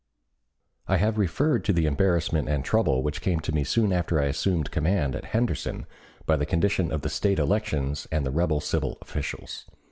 [0.87, 4.25] I have referred to the embarrassment and trouble which came to me soon after I
[4.25, 5.85] assumed command at Henderson
[6.25, 9.67] by the condition of the State elections and the rebel civil officials.